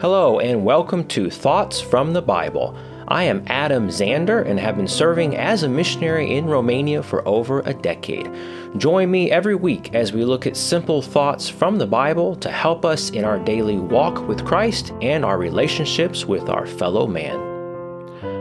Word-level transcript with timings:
Hello, 0.00 0.40
and 0.40 0.64
welcome 0.64 1.06
to 1.08 1.28
Thoughts 1.28 1.78
from 1.78 2.14
the 2.14 2.22
Bible. 2.22 2.74
I 3.08 3.24
am 3.24 3.44
Adam 3.48 3.88
Zander 3.88 4.48
and 4.48 4.58
have 4.58 4.78
been 4.78 4.88
serving 4.88 5.36
as 5.36 5.62
a 5.62 5.68
missionary 5.68 6.38
in 6.38 6.46
Romania 6.46 7.02
for 7.02 7.22
over 7.28 7.60
a 7.66 7.74
decade. 7.74 8.30
Join 8.78 9.10
me 9.10 9.30
every 9.30 9.56
week 9.56 9.94
as 9.94 10.14
we 10.14 10.24
look 10.24 10.46
at 10.46 10.56
simple 10.56 11.02
thoughts 11.02 11.50
from 11.50 11.76
the 11.76 11.86
Bible 11.86 12.34
to 12.36 12.50
help 12.50 12.86
us 12.86 13.10
in 13.10 13.26
our 13.26 13.38
daily 13.38 13.76
walk 13.76 14.26
with 14.26 14.46
Christ 14.46 14.94
and 15.02 15.22
our 15.22 15.36
relationships 15.36 16.24
with 16.24 16.48
our 16.48 16.66
fellow 16.66 17.06
man. 17.06 17.49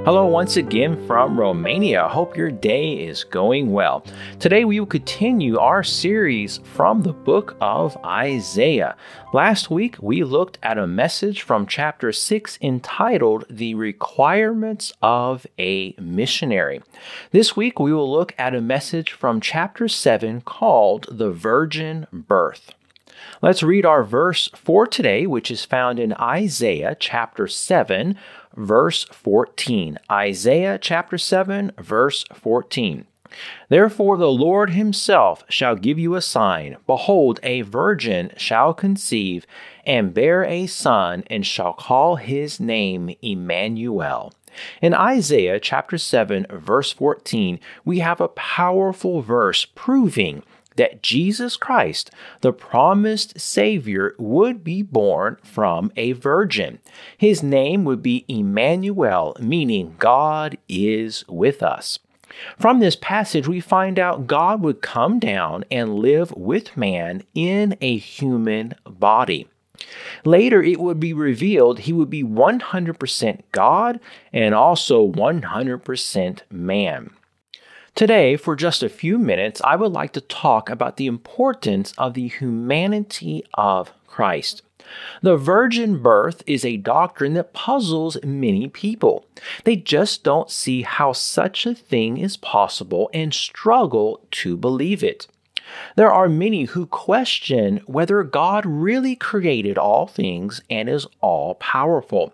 Hello, 0.06 0.26
once 0.26 0.56
again 0.56 1.06
from 1.06 1.38
Romania. 1.38 2.08
Hope 2.08 2.38
your 2.38 2.50
day 2.50 2.94
is 2.94 3.26
going 3.26 3.74
well. 3.74 4.06
Today 4.40 4.64
we 4.64 4.80
will 4.80 4.88
continue 4.88 5.60
our 5.60 5.84
series 5.84 6.60
from 6.64 7.02
the 7.02 7.12
book 7.12 7.58
of 7.60 7.98
Isaiah. 8.06 8.96
Last 9.34 9.70
week 9.70 9.98
we 10.02 10.24
looked 10.24 10.58
at 10.64 10.78
a 10.78 10.88
message 10.88 11.42
from 11.42 11.68
chapter 11.68 12.14
6 12.14 12.58
entitled 12.62 13.44
The 13.50 13.76
Requirements 13.76 14.94
of 15.02 15.46
a 15.60 15.94
Missionary. 16.00 16.82
This 17.32 17.58
week 17.58 17.78
we 17.78 17.92
will 17.92 18.10
look 18.10 18.34
at 18.38 18.56
a 18.56 18.62
message 18.62 19.12
from 19.12 19.42
chapter 19.42 19.90
7 19.90 20.42
called 20.42 21.08
The 21.12 21.30
Virgin 21.30 22.08
Birth. 22.14 22.74
Let's 23.42 23.64
read 23.64 23.86
our 23.86 24.04
verse 24.04 24.50
for 24.54 24.88
today, 24.88 25.26
which 25.26 25.52
is 25.52 25.66
found 25.66 26.00
in 26.00 26.14
Isaiah 26.14 26.96
chapter 27.00 27.48
7, 27.48 28.18
verse 28.60 29.06
14. 29.06 29.98
Isaiah 30.12 30.78
chapter 30.78 31.18
7, 31.18 31.72
verse 31.80 32.26
14. 32.34 33.06
Therefore, 33.70 34.18
the 34.18 34.32
Lord 34.32 34.72
himself 34.72 35.44
shall 35.50 35.76
give 35.76 36.00
you 36.00 36.16
a 36.16 36.22
sign. 36.22 36.78
Behold, 36.88 37.40
a 37.44 37.62
virgin 37.62 38.32
shall 38.36 38.74
conceive 38.74 39.46
and 39.86 40.14
bear 40.14 40.44
a 40.44 40.68
son, 40.68 41.24
and 41.28 41.46
shall 41.46 41.74
call 41.74 42.18
his 42.18 42.60
name 42.60 43.16
Immanuel. 43.22 44.34
In 44.82 44.94
Isaiah 44.94 45.60
chapter 45.60 45.98
7, 45.98 46.48
verse 46.50 46.92
14, 46.92 47.60
we 47.86 48.00
have 48.00 48.20
a 48.20 48.28
powerful 48.28 49.22
verse 49.22 49.66
proving 49.66 50.44
that 50.80 51.04
Jesus 51.04 51.58
Christ, 51.58 52.10
the 52.42 52.54
promised 52.54 53.40
Savior, 53.40 54.16
would 54.18 54.64
be 54.64 54.82
born 54.82 55.38
from 55.44 55.92
a 55.96 56.14
virgin. 56.14 56.80
His 57.18 57.44
name 57.44 57.84
would 57.84 58.02
be 58.02 58.26
Immanuel, 58.28 59.36
meaning 59.40 59.96
God 60.00 60.58
is 60.68 61.26
with 61.28 61.62
us. 61.62 62.00
From 62.58 62.80
this 62.80 62.96
passage, 62.96 63.48
we 63.48 63.60
find 63.60 64.00
out 64.00 64.28
God 64.28 64.62
would 64.62 64.82
come 64.82 65.20
down 65.20 65.66
and 65.70 66.00
live 66.00 66.32
with 66.32 66.78
man 66.78 67.24
in 67.34 67.76
a 67.82 67.98
human 67.98 68.76
body. 68.86 69.48
Later, 70.24 70.62
it 70.62 70.80
would 70.80 71.00
be 71.00 71.14
revealed 71.14 71.80
he 71.80 71.94
would 71.94 72.10
be 72.10 72.24
100% 72.24 73.42
God 73.52 74.00
and 74.32 74.56
also 74.56 75.08
100% 75.08 76.40
man. 76.50 77.12
Today, 78.00 78.38
for 78.38 78.56
just 78.56 78.82
a 78.82 78.88
few 78.88 79.20
minutes, 79.20 79.62
I 79.62 79.76
would 79.76 79.92
like 79.92 80.14
to 80.14 80.22
talk 80.22 80.70
about 80.70 80.96
the 80.96 81.06
importance 81.06 81.94
of 81.98 82.14
the 82.14 82.30
humanity 82.30 83.44
of 83.56 83.92
Christ. 84.08 84.62
The 85.22 85.36
virgin 85.36 86.02
birth 86.02 86.42
is 86.48 86.64
a 86.64 86.78
doctrine 86.78 87.34
that 87.34 87.52
puzzles 87.52 88.16
many 88.24 88.70
people. 88.70 89.26
They 89.66 89.76
just 89.76 90.24
don't 90.24 90.50
see 90.50 90.84
how 90.84 91.12
such 91.12 91.66
a 91.66 91.76
thing 91.76 92.18
is 92.18 92.38
possible 92.38 93.10
and 93.14 93.34
struggle 93.34 94.22
to 94.32 94.56
believe 94.56 95.04
it. 95.04 95.28
There 95.98 96.10
are 96.10 96.30
many 96.30 96.64
who 96.64 96.86
question 96.86 97.82
whether 97.86 98.24
God 98.24 98.66
really 98.66 99.18
created 99.18 99.78
all 99.78 100.08
things 100.08 100.62
and 100.70 100.88
is 100.88 101.06
all 101.20 101.56
powerful. 101.56 102.34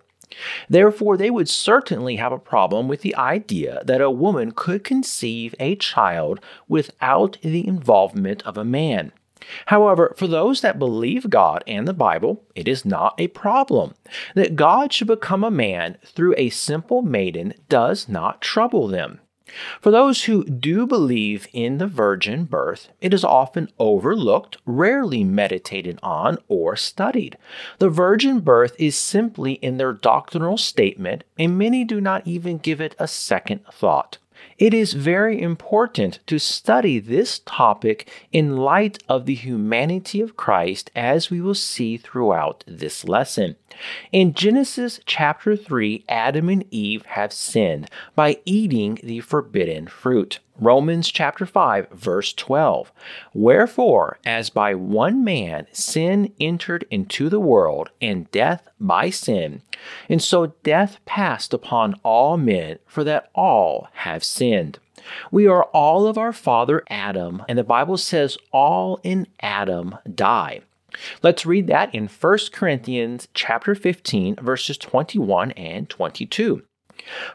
Therefore, 0.69 1.17
they 1.17 1.29
would 1.29 1.49
certainly 1.49 2.17
have 2.17 2.31
a 2.31 2.39
problem 2.39 2.87
with 2.87 3.01
the 3.01 3.15
idea 3.15 3.81
that 3.85 4.01
a 4.01 4.11
woman 4.11 4.51
could 4.51 4.83
conceive 4.83 5.55
a 5.59 5.75
child 5.75 6.39
without 6.67 7.37
the 7.41 7.67
involvement 7.67 8.41
of 8.43 8.57
a 8.57 8.65
man. 8.65 9.11
However, 9.67 10.13
for 10.17 10.27
those 10.27 10.61
that 10.61 10.79
believe 10.79 11.29
God 11.29 11.63
and 11.67 11.87
the 11.87 11.93
Bible, 11.93 12.43
it 12.55 12.67
is 12.67 12.85
not 12.85 13.13
a 13.19 13.27
problem. 13.27 13.93
That 14.33 14.55
God 14.55 14.91
should 14.91 15.07
become 15.07 15.43
a 15.43 15.51
man 15.51 15.97
through 16.03 16.35
a 16.37 16.49
simple 16.49 17.01
maiden 17.01 17.53
does 17.69 18.09
not 18.09 18.41
trouble 18.41 18.87
them. 18.87 19.19
For 19.79 19.91
those 19.91 20.23
who 20.23 20.43
do 20.43 20.87
believe 20.87 21.47
in 21.53 21.77
the 21.77 21.87
virgin 21.87 22.45
birth, 22.45 22.89
it 22.99 23.13
is 23.13 23.23
often 23.23 23.69
overlooked, 23.77 24.57
rarely 24.65 25.23
meditated 25.23 25.99
on, 26.01 26.37
or 26.47 26.75
studied. 26.75 27.37
The 27.77 27.89
virgin 27.89 28.39
birth 28.39 28.75
is 28.79 28.95
simply 28.95 29.53
in 29.53 29.77
their 29.77 29.93
doctrinal 29.93 30.57
statement, 30.57 31.23
and 31.37 31.57
many 31.57 31.83
do 31.83 32.01
not 32.01 32.25
even 32.25 32.57
give 32.57 32.81
it 32.81 32.95
a 32.97 33.07
second 33.07 33.61
thought. 33.71 34.17
It 34.57 34.73
is 34.73 34.93
very 34.93 35.41
important 35.41 36.19
to 36.27 36.39
study 36.39 36.99
this 36.99 37.39
topic 37.45 38.09
in 38.31 38.57
light 38.57 39.03
of 39.09 39.25
the 39.25 39.35
humanity 39.35 40.21
of 40.21 40.37
Christ, 40.37 40.91
as 40.95 41.29
we 41.29 41.41
will 41.41 41.55
see 41.55 41.97
throughout 41.97 42.63
this 42.65 43.05
lesson. 43.05 43.57
In 44.11 44.33
Genesis 44.33 44.99
chapter 45.05 45.55
3, 45.55 46.05
Adam 46.07 46.49
and 46.49 46.65
Eve 46.71 47.05
have 47.05 47.33
sinned 47.33 47.89
by 48.15 48.39
eating 48.45 48.99
the 49.03 49.19
forbidden 49.19 49.87
fruit. 49.87 50.39
Romans 50.57 51.11
chapter 51.11 51.45
5 51.45 51.89
verse 51.91 52.33
12. 52.33 52.91
Wherefore, 53.33 54.19
as 54.25 54.49
by 54.49 54.73
one 54.73 55.23
man 55.23 55.67
sin 55.73 56.31
entered 56.39 56.85
into 56.89 57.29
the 57.29 57.39
world, 57.39 57.89
and 58.01 58.31
death 58.31 58.67
by 58.79 59.09
sin, 59.09 59.61
and 60.07 60.21
so 60.21 60.53
death 60.63 60.99
passed 61.05 61.53
upon 61.53 61.95
all 62.03 62.37
men, 62.37 62.79
for 62.85 63.03
that 63.03 63.29
all 63.35 63.89
have 63.93 64.23
sinned. 64.23 64.79
We 65.29 65.45
are 65.47 65.65
all 65.65 66.07
of 66.07 66.17
our 66.17 66.33
father 66.33 66.83
Adam, 66.89 67.43
and 67.47 67.57
the 67.57 67.63
Bible 67.63 67.97
says 67.97 68.37
all 68.51 68.99
in 69.03 69.27
Adam 69.41 69.97
die. 70.13 70.61
Let's 71.23 71.45
read 71.45 71.67
that 71.67 71.93
in 71.93 72.07
1 72.07 72.37
Corinthians 72.51 73.27
chapter 73.33 73.75
15 73.75 74.35
verses 74.37 74.77
21 74.77 75.51
and 75.51 75.89
22. 75.89 76.63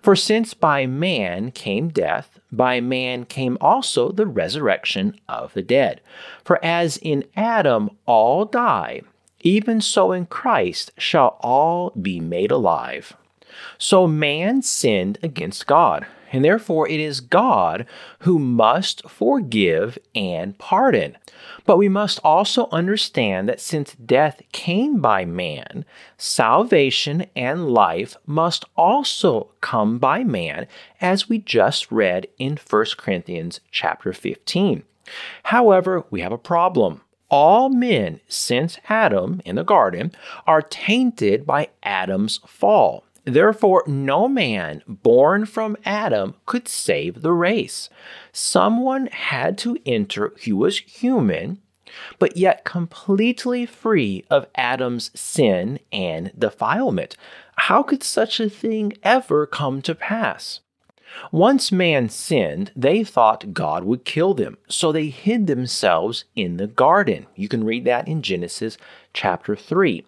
For 0.00 0.16
since 0.16 0.54
by 0.54 0.86
man 0.86 1.50
came 1.52 1.88
death, 1.88 2.38
by 2.50 2.80
man 2.80 3.24
came 3.24 3.56
also 3.60 4.10
the 4.10 4.26
resurrection 4.26 5.20
of 5.28 5.52
the 5.52 5.62
dead. 5.62 6.00
For 6.44 6.62
as 6.64 6.96
in 6.96 7.24
Adam 7.36 7.90
all 8.06 8.44
die, 8.44 9.02
even 9.40 9.80
so 9.80 10.12
in 10.12 10.26
Christ 10.26 10.92
shall 10.98 11.38
all 11.40 11.90
be 11.90 12.20
made 12.20 12.50
alive. 12.50 13.16
So 13.78 14.06
man 14.06 14.62
sinned 14.62 15.18
against 15.22 15.66
God, 15.66 16.06
and 16.32 16.44
therefore 16.44 16.88
it 16.88 17.00
is 17.00 17.20
God 17.20 17.86
who 18.20 18.38
must 18.38 19.08
forgive 19.08 19.98
and 20.14 20.56
pardon. 20.58 21.16
But 21.64 21.78
we 21.78 21.88
must 21.88 22.20
also 22.24 22.68
understand 22.70 23.48
that 23.48 23.60
since 23.60 23.94
death 23.94 24.42
came 24.52 25.00
by 25.00 25.24
man, 25.24 25.84
salvation 26.16 27.26
and 27.34 27.70
life 27.70 28.16
must 28.26 28.64
also 28.76 29.50
come 29.60 29.98
by 29.98 30.24
man, 30.24 30.66
as 31.00 31.28
we 31.28 31.38
just 31.38 31.90
read 31.90 32.26
in 32.38 32.58
1 32.58 32.84
Corinthians 32.96 33.60
chapter 33.70 34.12
15. 34.12 34.82
However, 35.44 36.04
we 36.10 36.20
have 36.20 36.32
a 36.32 36.38
problem. 36.38 37.02
All 37.28 37.68
men 37.68 38.20
since 38.28 38.78
Adam 38.88 39.40
in 39.44 39.54
the 39.54 39.62
garden 39.62 40.12
are 40.46 40.62
tainted 40.62 41.46
by 41.46 41.68
Adam's 41.82 42.40
fall. 42.46 43.04
Therefore, 43.32 43.84
no 43.86 44.28
man 44.28 44.82
born 44.86 45.46
from 45.46 45.76
Adam 45.84 46.34
could 46.46 46.68
save 46.68 47.22
the 47.22 47.32
race. 47.32 47.88
Someone 48.32 49.06
had 49.06 49.56
to 49.58 49.78
enter 49.86 50.32
who 50.44 50.56
was 50.56 50.78
human, 50.78 51.60
but 52.18 52.36
yet 52.36 52.64
completely 52.64 53.66
free 53.66 54.24
of 54.30 54.46
Adam's 54.54 55.10
sin 55.18 55.78
and 55.92 56.32
defilement. 56.38 57.16
How 57.56 57.82
could 57.82 58.02
such 58.02 58.40
a 58.40 58.50
thing 58.50 58.94
ever 59.02 59.46
come 59.46 59.82
to 59.82 59.94
pass? 59.94 60.60
Once 61.32 61.72
man 61.72 62.08
sinned, 62.08 62.70
they 62.76 63.02
thought 63.02 63.52
God 63.52 63.84
would 63.84 64.04
kill 64.04 64.34
them, 64.34 64.58
so 64.68 64.92
they 64.92 65.08
hid 65.08 65.46
themselves 65.46 66.24
in 66.36 66.56
the 66.56 66.66
garden. 66.66 67.26
You 67.34 67.48
can 67.48 67.64
read 67.64 67.84
that 67.84 68.06
in 68.06 68.22
Genesis 68.22 68.78
chapter 69.12 69.56
3. 69.56 70.04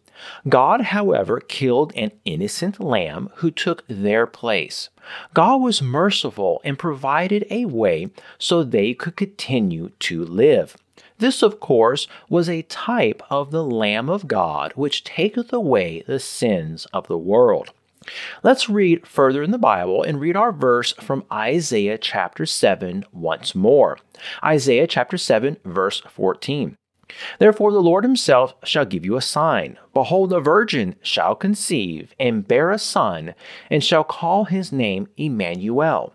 God, 0.49 0.83
however, 0.83 1.41
killed 1.41 1.93
an 1.97 2.13
innocent 2.25 2.79
lamb 2.79 3.31
who 3.37 3.51
took 3.51 3.85
their 3.89 4.27
place. 4.27 4.91
God 5.35 5.57
was 5.57 5.83
merciful 5.83 6.61
and 6.65 6.79
provided 6.79 7.47
a 7.51 7.65
way 7.65 8.11
so 8.39 8.63
they 8.63 8.95
could 8.95 9.17
continue 9.17 9.91
to 10.01 10.25
live. 10.25 10.77
This, 11.19 11.43
of 11.43 11.61
course, 11.61 12.07
was 12.29 12.49
a 12.49 12.63
type 12.63 13.23
of 13.31 13.51
the 13.51 13.65
Lamb 13.65 14.09
of 14.09 14.29
God, 14.29 14.73
which 14.75 15.05
taketh 15.05 15.53
away 15.53 16.03
the 16.07 16.19
sins 16.19 16.87
of 16.93 17.07
the 17.07 17.19
world. 17.19 17.71
Let's 18.43 18.69
read 18.69 19.07
further 19.07 19.43
in 19.43 19.51
the 19.51 19.59
Bible 19.59 20.03
and 20.03 20.21
read 20.21 20.37
our 20.37 20.53
verse 20.53 20.93
from 20.95 21.25
Isaiah 21.33 21.99
chapter 21.99 22.47
7 22.47 23.05
once 23.13 23.55
more. 23.55 23.99
Isaiah 24.45 24.87
chapter 24.87 25.17
7, 25.17 25.59
verse 25.65 26.03
14. 26.09 26.77
Therefore, 27.39 27.73
the 27.73 27.83
Lord 27.83 28.05
himself 28.05 28.55
shall 28.65 28.85
give 28.85 29.05
you 29.05 29.17
a 29.17 29.23
sign. 29.23 29.79
Behold, 29.93 30.31
the 30.31 30.41
virgin 30.41 30.97
shall 31.03 31.35
conceive 31.35 32.15
and 32.19 32.47
bear 32.47 32.71
a 32.71 32.79
son, 32.79 33.35
and 33.71 33.85
shall 33.85 34.05
call 34.05 34.45
his 34.45 34.73
name 34.73 35.09
Immanuel. 35.17 36.15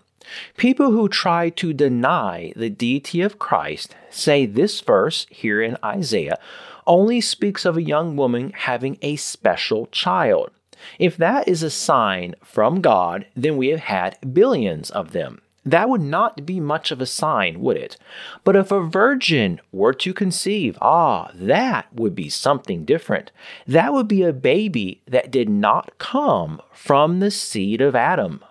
People 0.58 0.92
who 0.92 1.08
try 1.08 1.50
to 1.52 1.72
deny 1.74 2.52
the 2.56 2.70
deity 2.70 3.22
of 3.22 3.40
Christ 3.40 3.96
say 4.10 4.46
this 4.46 4.82
verse 4.82 5.26
here 5.30 5.62
in 5.62 5.78
Isaiah 5.84 6.38
only 6.86 7.22
speaks 7.22 7.66
of 7.66 7.78
a 7.78 7.84
young 7.84 8.16
woman 8.16 8.52
having 8.56 8.98
a 9.02 9.18
special 9.18 9.88
child. 9.88 10.52
If 11.00 11.18
that 11.18 11.48
is 11.48 11.64
a 11.64 11.70
sign 11.70 12.36
from 12.44 12.82
God, 12.82 13.26
then 13.36 13.58
we 13.58 13.68
have 13.70 13.82
had 13.82 14.34
billions 14.34 14.90
of 14.90 15.12
them. 15.12 15.42
That 15.68 15.90
would 15.90 16.02
not 16.02 16.46
be 16.46 16.62
much 16.62 16.92
of 16.92 17.02
a 17.02 17.06
sign, 17.06 17.60
would 17.60 17.76
it? 17.76 17.98
But 18.46 18.56
if 18.56 18.72
a 18.72 18.82
virgin 18.82 19.60
were 19.74 19.92
to 19.96 20.14
conceive, 20.14 20.78
ah, 20.82 21.30
that 21.34 21.94
would 21.94 22.16
be 22.16 22.30
something 22.30 22.86
different. 22.86 23.34
That 23.68 23.92
would 23.92 24.08
be 24.08 24.24
a 24.24 24.32
baby 24.32 25.02
that 25.08 25.30
did 25.30 25.50
not 25.50 25.98
come 25.98 26.62
from 26.72 27.20
the 27.20 27.32
seed 27.32 27.82
of 27.82 27.98
Adam, 27.98 28.42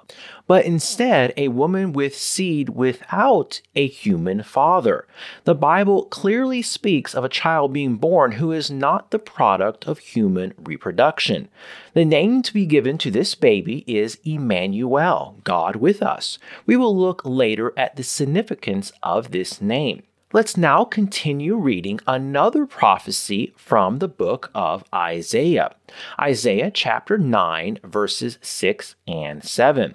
but 0.47 0.65
instead 0.65 1.33
a 1.37 1.49
woman 1.49 1.93
with 1.93 2.17
seed 2.17 2.69
without 2.69 3.61
a 3.75 3.87
human 3.87 4.43
father. 4.43 5.07
The 5.45 5.55
Bible 5.55 6.05
clearly 6.05 6.63
speaks 6.63 7.15
of 7.15 7.25
a 7.25 7.29
child 7.29 7.73
being 7.73 7.97
born 7.97 8.33
who 8.33 8.53
is 8.53 8.71
not 8.71 9.11
the 9.11 9.19
product 9.19 9.87
of 9.87 9.99
human 9.99 10.55
reproduction. 10.59 11.49
The 11.95 12.05
name 12.05 12.43
to 12.43 12.55
be 12.55 12.67
given 12.67 12.99
to 12.99 13.11
this 13.11 13.35
baby 13.35 13.85
is 13.87 14.19
Emmanuel, 14.25 15.37
God 15.45 15.77
with 15.77 16.03
us. 16.03 16.39
We 16.67 16.77
will 16.77 16.97
look 16.97 17.23
later 17.25 17.73
at 17.77 17.97
the 17.97 18.03
significance 18.03 18.93
of 19.03 19.31
this 19.31 19.61
name. 19.61 20.03
Let's 20.33 20.57
now 20.57 20.85
continue 20.85 21.57
reading 21.57 22.01
another 22.07 22.67
prophecy 22.67 23.55
from 23.57 24.01
the 24.01 24.09
book 24.09 24.51
of 24.55 24.85
Isaiah. 24.93 25.75
Isaiah 26.21 26.71
chapter 26.71 27.17
9, 27.17 27.79
verses 27.85 28.37
6 28.43 28.97
and 29.07 29.45
7. 29.45 29.95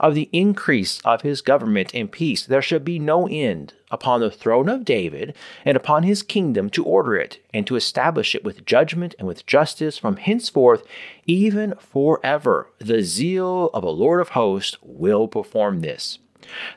Of 0.00 0.14
the 0.14 0.28
increase 0.32 1.00
of 1.04 1.22
his 1.22 1.42
government 1.42 1.94
and 1.94 2.10
peace 2.10 2.44
there 2.44 2.62
shall 2.62 2.78
be 2.78 2.98
no 2.98 3.26
end 3.28 3.74
upon 3.90 4.20
the 4.20 4.30
throne 4.30 4.68
of 4.68 4.84
David 4.84 5.34
and 5.64 5.76
upon 5.76 6.02
his 6.02 6.22
kingdom 6.22 6.70
to 6.70 6.84
order 6.84 7.16
it 7.16 7.38
and 7.52 7.66
to 7.66 7.76
establish 7.76 8.34
it 8.34 8.44
with 8.44 8.66
judgment 8.66 9.14
and 9.18 9.28
with 9.28 9.46
justice 9.46 9.98
from 9.98 10.16
henceforth 10.16 10.84
even 11.26 11.74
forever. 11.78 12.70
The 12.78 13.02
zeal 13.02 13.70
of 13.72 13.84
a 13.84 13.90
Lord 13.90 14.20
of 14.20 14.30
hosts 14.30 14.76
will 14.82 15.28
perform 15.28 15.80
this. 15.80 16.18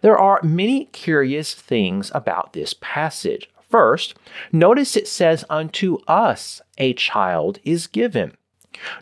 There 0.01 0.17
are 0.17 0.41
many 0.43 0.85
curious 0.85 1.53
things 1.53 2.11
about 2.13 2.53
this 2.53 2.73
passage. 2.79 3.49
First, 3.69 4.15
notice 4.51 4.97
it 4.97 5.07
says, 5.07 5.45
Unto 5.49 5.99
us 6.07 6.61
a 6.77 6.93
child 6.93 7.59
is 7.63 7.85
given. 7.85 8.35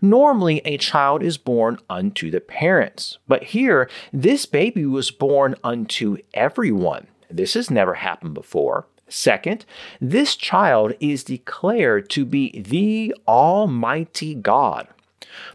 Normally, 0.01 0.61
a 0.65 0.77
child 0.77 1.23
is 1.23 1.37
born 1.37 1.79
unto 1.89 2.31
the 2.31 2.41
parents, 2.41 3.17
but 3.27 3.43
here, 3.43 3.89
this 4.11 4.45
baby 4.45 4.85
was 4.85 5.11
born 5.11 5.55
unto 5.63 6.17
everyone. 6.33 7.07
This 7.29 7.53
has 7.55 7.69
never 7.69 7.95
happened 7.95 8.33
before. 8.33 8.85
Second, 9.09 9.65
this 10.01 10.35
child 10.35 10.93
is 10.99 11.23
declared 11.23 12.09
to 12.09 12.25
be 12.25 12.61
the 12.61 13.15
Almighty 13.27 14.35
God. 14.35 14.87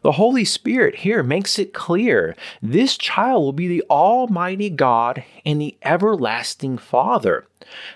The 0.02 0.12
Holy 0.12 0.44
Spirit 0.44 0.96
here 0.96 1.22
makes 1.22 1.58
it 1.58 1.72
clear 1.72 2.36
this 2.60 2.96
child 2.96 3.42
will 3.42 3.52
be 3.52 3.68
the 3.68 3.84
Almighty 3.88 4.70
God 4.70 5.24
and 5.44 5.60
the 5.60 5.76
everlasting 5.82 6.78
Father. 6.78 7.46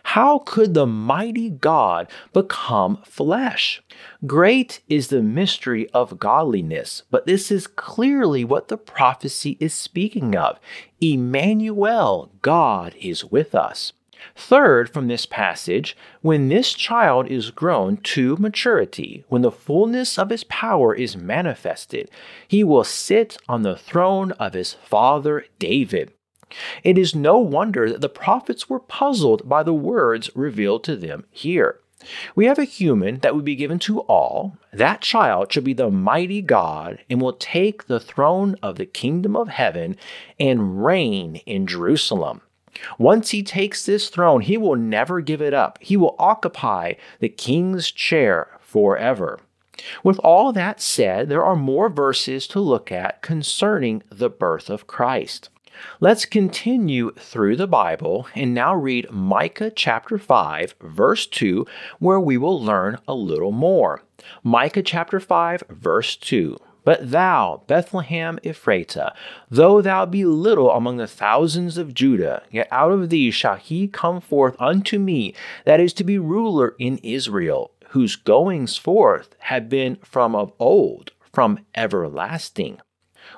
How 0.04 0.38
could 0.38 0.74
the 0.74 0.86
mighty 0.86 1.50
God 1.50 2.08
become 2.32 2.98
flesh? 3.04 3.82
Great 4.26 4.80
is 4.88 5.08
the 5.08 5.22
mystery 5.22 5.88
of 5.90 6.18
godliness, 6.18 7.02
but 7.10 7.26
this 7.26 7.50
is 7.50 7.66
clearly 7.66 8.44
what 8.44 8.68
the 8.68 8.78
prophecy 8.78 9.56
is 9.60 9.74
speaking 9.74 10.36
of. 10.36 10.58
Emmanuel, 11.00 12.30
God 12.42 12.94
is 13.00 13.24
with 13.24 13.54
us. 13.54 13.92
Third, 14.34 14.88
from 14.90 15.08
this 15.08 15.26
passage, 15.26 15.96
when 16.22 16.48
this 16.48 16.72
child 16.72 17.28
is 17.28 17.50
grown 17.50 17.98
to 17.98 18.36
maturity, 18.36 19.24
when 19.28 19.42
the 19.42 19.50
fullness 19.50 20.18
of 20.18 20.30
his 20.30 20.44
power 20.44 20.94
is 20.94 21.16
manifested, 21.16 22.10
he 22.46 22.64
will 22.64 22.84
sit 22.84 23.36
on 23.48 23.62
the 23.62 23.76
throne 23.76 24.32
of 24.32 24.54
his 24.54 24.74
father 24.74 25.46
David. 25.58 26.12
It 26.84 26.96
is 26.96 27.14
no 27.14 27.38
wonder 27.38 27.90
that 27.90 28.00
the 28.00 28.08
prophets 28.08 28.70
were 28.70 28.80
puzzled 28.80 29.48
by 29.48 29.62
the 29.62 29.74
words 29.74 30.30
revealed 30.34 30.84
to 30.84 30.96
them 30.96 31.24
here. 31.30 31.80
We 32.34 32.46
have 32.46 32.58
a 32.58 32.64
human 32.64 33.18
that 33.20 33.34
would 33.34 33.44
be 33.44 33.56
given 33.56 33.78
to 33.80 34.00
all. 34.00 34.56
That 34.72 35.00
child 35.00 35.52
shall 35.52 35.62
be 35.62 35.72
the 35.72 35.90
mighty 35.90 36.42
God 36.42 37.00
and 37.10 37.20
will 37.20 37.32
take 37.32 37.86
the 37.86 37.98
throne 37.98 38.56
of 38.62 38.76
the 38.76 38.86
kingdom 38.86 39.34
of 39.34 39.48
heaven 39.48 39.96
and 40.38 40.84
reign 40.84 41.36
in 41.46 41.66
Jerusalem. 41.66 42.42
Once 42.98 43.30
he 43.30 43.42
takes 43.42 43.84
this 43.84 44.08
throne, 44.08 44.40
he 44.40 44.56
will 44.56 44.76
never 44.76 45.20
give 45.20 45.40
it 45.40 45.54
up. 45.54 45.78
He 45.80 45.96
will 45.96 46.16
occupy 46.18 46.94
the 47.20 47.28
king's 47.28 47.90
chair 47.90 48.48
forever. 48.60 49.40
With 50.02 50.18
all 50.20 50.52
that 50.52 50.80
said, 50.80 51.28
there 51.28 51.44
are 51.44 51.56
more 51.56 51.88
verses 51.88 52.46
to 52.48 52.60
look 52.60 52.90
at 52.90 53.22
concerning 53.22 54.02
the 54.10 54.30
birth 54.30 54.70
of 54.70 54.86
Christ. 54.86 55.50
Let's 56.00 56.24
continue 56.24 57.12
through 57.12 57.56
the 57.56 57.66
Bible 57.66 58.26
and 58.34 58.54
now 58.54 58.74
read 58.74 59.10
Micah 59.10 59.70
chapter 59.70 60.16
5, 60.16 60.74
verse 60.80 61.26
2, 61.26 61.66
where 61.98 62.20
we 62.20 62.38
will 62.38 62.62
learn 62.62 62.98
a 63.06 63.14
little 63.14 63.52
more. 63.52 64.02
Micah 64.42 64.82
chapter 64.82 65.20
5, 65.20 65.64
verse 65.68 66.16
2. 66.16 66.56
But 66.86 67.10
thou, 67.10 67.62
Bethlehem 67.66 68.38
Ephratah, 68.44 69.12
though 69.50 69.82
thou 69.82 70.06
be 70.06 70.24
little 70.24 70.70
among 70.70 70.98
the 70.98 71.08
thousands 71.08 71.78
of 71.78 71.92
Judah, 71.92 72.44
yet 72.48 72.68
out 72.70 72.92
of 72.92 73.10
thee 73.10 73.32
shall 73.32 73.56
he 73.56 73.88
come 73.88 74.20
forth 74.20 74.54
unto 74.60 75.00
me 75.00 75.34
that 75.64 75.80
is 75.80 75.92
to 75.94 76.04
be 76.04 76.16
ruler 76.16 76.76
in 76.78 76.98
Israel, 76.98 77.72
whose 77.88 78.14
goings 78.14 78.76
forth 78.76 79.34
have 79.40 79.68
been 79.68 79.96
from 79.96 80.36
of 80.36 80.52
old, 80.60 81.10
from 81.32 81.58
everlasting. 81.74 82.80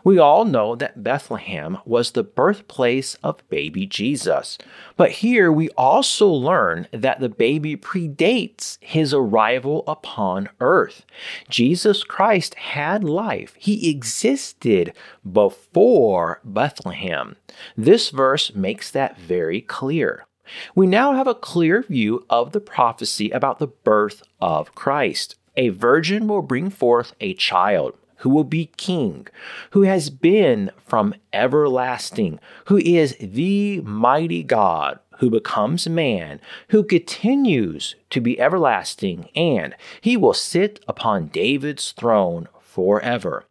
We 0.05 0.19
all 0.19 0.45
know 0.45 0.75
that 0.77 1.03
Bethlehem 1.03 1.79
was 1.85 2.11
the 2.11 2.23
birthplace 2.23 3.15
of 3.17 3.49
baby 3.49 3.87
Jesus. 3.87 4.59
But 4.97 5.11
here 5.11 5.51
we 5.51 5.69
also 5.71 6.29
learn 6.29 6.87
that 6.93 7.21
the 7.21 7.29
baby 7.29 7.77
predates 7.77 8.79
his 8.81 9.13
arrival 9.13 9.85
upon 9.87 10.49
earth. 10.61 11.05
Jesus 11.49 12.05
Christ 12.05 12.55
had 12.55 13.05
life, 13.05 13.55
he 13.59 13.91
existed 13.91 14.93
before 15.31 16.41
Bethlehem. 16.45 17.37
This 17.77 18.11
verse 18.11 18.55
makes 18.55 18.91
that 18.91 19.19
very 19.19 19.61
clear. 19.61 20.27
We 20.75 20.87
now 20.87 21.13
have 21.13 21.27
a 21.27 21.35
clear 21.35 21.83
view 21.83 22.25
of 22.31 22.53
the 22.53 22.61
prophecy 22.61 23.31
about 23.31 23.59
the 23.59 23.67
birth 23.67 24.23
of 24.41 24.75
Christ. 24.75 25.37
A 25.57 25.69
virgin 25.71 26.29
will 26.29 26.43
bring 26.43 26.71
forth 26.71 27.15
a 27.21 27.35
child 27.35 27.95
who 28.19 28.31
will 28.31 28.45
be 28.45 28.67
king, 28.77 29.27
who 29.71 29.83
has 29.83 30.11
been 30.11 30.71
from 30.87 31.15
everlasting, 31.33 32.41
who 32.67 32.79
is 32.79 33.17
the 33.21 33.81
mighty 33.83 34.43
God, 34.43 34.99
who 35.19 35.31
becomes 35.31 35.89
man, 35.89 36.41
who 36.69 36.83
continues 36.83 37.95
to 38.11 38.21
be 38.21 38.41
everlasting, 38.41 39.29
and 39.35 39.75
he 40.01 40.17
will 40.17 40.35
sit 40.35 40.83
upon 40.89 41.29
David's 41.29 41.93
throne 41.93 42.49
forever. 42.61 43.45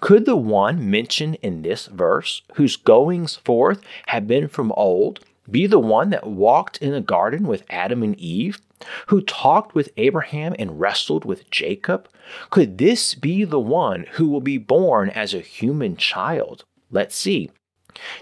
Could 0.00 0.24
the 0.24 0.36
one 0.36 0.90
mentioned 0.90 1.36
in 1.42 1.62
this 1.62 1.86
verse, 1.86 2.42
whose 2.54 2.76
goings 2.76 3.36
forth 3.36 3.80
have 4.08 4.26
been 4.26 4.48
from 4.48 4.72
old, 4.72 5.20
be 5.48 5.66
the 5.66 5.78
one 5.78 6.10
that 6.10 6.26
walked 6.26 6.78
in 6.78 6.92
the 6.92 7.00
garden 7.00 7.46
with 7.46 7.64
Adam 7.70 8.02
and 8.02 8.18
Eve? 8.18 8.60
Who 9.06 9.20
talked 9.20 9.74
with 9.74 9.90
Abraham 9.96 10.54
and 10.58 10.80
wrestled 10.80 11.24
with 11.24 11.50
Jacob? 11.50 12.08
Could 12.50 12.78
this 12.78 13.14
be 13.14 13.44
the 13.44 13.60
one 13.60 14.06
who 14.12 14.28
will 14.28 14.40
be 14.40 14.58
born 14.58 15.10
as 15.10 15.34
a 15.34 15.40
human 15.40 15.96
child? 15.96 16.64
Let's 16.90 17.14
see. 17.14 17.50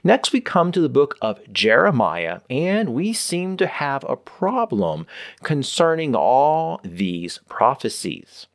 Next, 0.02 0.32
we 0.32 0.40
come 0.40 0.72
to 0.72 0.80
the 0.80 0.88
book 0.88 1.16
of 1.20 1.40
Jeremiah, 1.52 2.40
and 2.48 2.90
we 2.90 3.12
seem 3.12 3.56
to 3.58 3.66
have 3.66 4.04
a 4.08 4.16
problem 4.16 5.06
concerning 5.42 6.14
all 6.14 6.80
these 6.82 7.40
prophecies. 7.48 8.46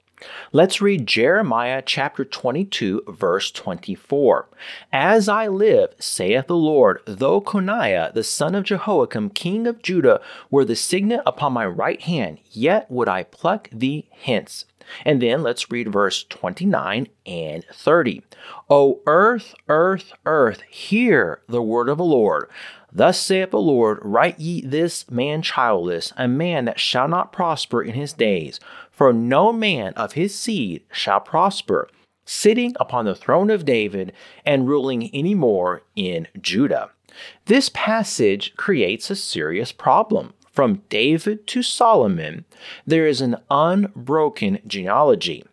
Let's 0.51 0.81
read 0.81 1.07
Jeremiah 1.07 1.81
chapter 1.85 2.23
22, 2.23 3.03
verse 3.07 3.51
24. 3.51 4.49
As 4.91 5.27
I 5.27 5.47
live, 5.47 5.93
saith 5.99 6.47
the 6.47 6.55
Lord, 6.55 7.01
though 7.05 7.41
Coniah, 7.41 8.13
the 8.13 8.23
son 8.23 8.55
of 8.55 8.63
Jehoiakim, 8.63 9.31
king 9.31 9.67
of 9.67 9.81
Judah, 9.81 10.21
were 10.51 10.65
the 10.65 10.75
signet 10.75 11.21
upon 11.25 11.53
my 11.53 11.65
right 11.65 12.01
hand, 12.01 12.39
yet 12.51 12.89
would 12.91 13.09
I 13.09 13.23
pluck 13.23 13.69
thee 13.71 14.09
hence. 14.11 14.65
And 15.05 15.21
then 15.21 15.43
let's 15.43 15.71
read 15.71 15.91
verse 15.91 16.23
29 16.25 17.07
and 17.25 17.65
30. 17.73 18.21
O 18.69 19.01
earth, 19.05 19.55
earth, 19.69 20.13
earth, 20.25 20.61
hear 20.63 21.41
the 21.47 21.61
word 21.61 21.89
of 21.89 21.97
the 21.97 22.03
Lord. 22.03 22.49
Thus 22.91 23.19
saith 23.19 23.51
the 23.51 23.59
Lord, 23.59 23.99
Write 24.03 24.39
ye 24.39 24.61
this 24.61 25.09
man 25.09 25.41
childless, 25.41 26.13
a 26.15 26.27
man 26.27 26.65
that 26.65 26.79
shall 26.79 27.07
not 27.07 27.33
prosper 27.33 27.81
in 27.81 27.95
his 27.95 28.13
days, 28.13 28.59
for 28.93 29.11
no 29.11 29.51
man 29.51 29.91
of 29.95 30.13
his 30.13 30.33
seed 30.33 30.83
shall 30.91 31.19
prosper, 31.19 31.89
sitting 32.25 32.73
upon 32.79 33.05
the 33.05 33.15
throne 33.15 33.49
of 33.49 33.65
David 33.65 34.13
and 34.45 34.69
ruling 34.69 35.09
any 35.13 35.33
more 35.33 35.81
in 35.95 36.27
Judah. 36.39 36.91
This 37.45 37.69
passage 37.69 38.55
creates 38.55 39.09
a 39.09 39.15
serious 39.15 39.71
problem. 39.71 40.33
From 40.51 40.83
David 40.89 41.47
to 41.47 41.63
Solomon, 41.63 42.45
there 42.85 43.07
is 43.07 43.21
an 43.21 43.37
unbroken 43.49 44.59
genealogy. 44.67 45.43